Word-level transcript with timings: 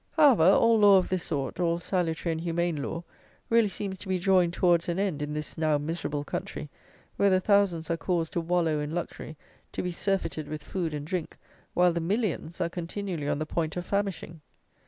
However, 0.13 0.45
all 0.45 0.79
law 0.79 0.97
of 0.97 1.09
this 1.09 1.25
sort, 1.25 1.59
all 1.59 1.77
salutary 1.77 2.31
and 2.31 2.41
humane 2.41 2.81
law, 2.81 3.03
really 3.51 3.69
seems 3.69 3.99
to 3.99 4.07
be 4.07 4.17
drawing 4.17 4.49
towards 4.49 4.89
an 4.89 4.97
end 4.97 5.21
in 5.21 5.35
this 5.35 5.59
now 5.59 5.77
miserable 5.77 6.23
country, 6.23 6.71
where 7.17 7.29
the 7.29 7.39
thousands 7.39 7.87
are 7.91 7.97
caused 7.97 8.33
to 8.33 8.41
wallow 8.41 8.79
in 8.79 8.95
luxury, 8.95 9.37
to 9.73 9.83
be 9.83 9.91
surfeited 9.91 10.47
with 10.47 10.63
food 10.63 10.95
and 10.95 11.05
drink, 11.05 11.37
while 11.75 11.93
the 11.93 12.01
millions 12.01 12.59
are 12.59 12.67
continually 12.67 13.27
on 13.27 13.37
the 13.37 13.45
point 13.45 13.77
of 13.77 13.85
famishing. 13.85 14.41